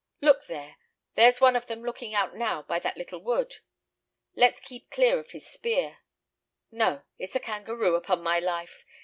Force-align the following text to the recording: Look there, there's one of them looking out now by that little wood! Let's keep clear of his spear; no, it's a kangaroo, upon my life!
Look 0.19 0.47
there, 0.47 0.77
there's 1.13 1.39
one 1.39 1.55
of 1.55 1.67
them 1.67 1.83
looking 1.83 2.15
out 2.15 2.35
now 2.35 2.63
by 2.63 2.79
that 2.79 2.97
little 2.97 3.19
wood! 3.19 3.57
Let's 4.35 4.59
keep 4.59 4.89
clear 4.89 5.19
of 5.19 5.29
his 5.29 5.45
spear; 5.45 5.99
no, 6.71 7.03
it's 7.19 7.35
a 7.35 7.39
kangaroo, 7.39 7.93
upon 7.93 8.23
my 8.23 8.39
life! 8.39 8.83